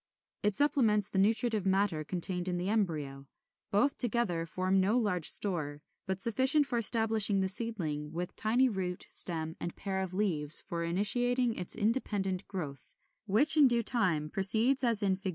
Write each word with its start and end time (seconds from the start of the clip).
It 0.41 0.55
supplements 0.55 1.09
the 1.09 1.19
nutritive 1.19 1.63
matter 1.67 2.03
contained 2.03 2.47
in 2.47 2.57
the 2.57 2.69
embryo. 2.69 3.27
Both 3.69 3.97
together 3.99 4.47
form 4.47 4.81
no 4.81 4.97
large 4.97 5.29
store, 5.29 5.83
but 6.07 6.19
sufficient 6.19 6.65
for 6.65 6.79
establishing 6.79 7.41
the 7.41 7.47
seedling, 7.47 8.11
with 8.11 8.35
tiny 8.35 8.67
root, 8.67 9.05
stem, 9.11 9.55
and 9.59 9.75
pair 9.75 9.99
of 9.99 10.15
leaves 10.15 10.61
for 10.67 10.83
initiating 10.83 11.53
its 11.53 11.75
independent 11.75 12.47
growth; 12.47 12.97
which 13.27 13.55
in 13.55 13.67
due 13.67 13.83
time 13.83 14.31
proceeds 14.31 14.83
as 14.83 15.03
in 15.03 15.17
Fig. 15.17 15.29